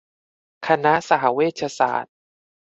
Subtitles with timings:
[0.67, 2.15] คณะสหเวชศาสตร์